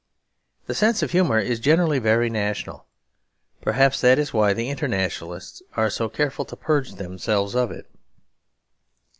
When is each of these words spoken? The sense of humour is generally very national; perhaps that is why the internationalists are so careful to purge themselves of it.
The 0.65 0.73
sense 0.73 1.03
of 1.03 1.11
humour 1.11 1.37
is 1.37 1.59
generally 1.59 1.99
very 1.99 2.27
national; 2.27 2.87
perhaps 3.61 4.01
that 4.01 4.17
is 4.17 4.33
why 4.33 4.51
the 4.51 4.67
internationalists 4.67 5.61
are 5.75 5.91
so 5.91 6.09
careful 6.09 6.43
to 6.45 6.55
purge 6.55 6.93
themselves 6.95 7.53
of 7.55 7.69
it. 7.69 7.85